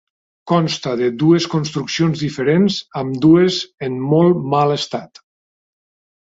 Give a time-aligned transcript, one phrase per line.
[0.51, 3.59] Consta de dues construccions diferents, ambdues
[3.89, 5.23] en molt mal estat.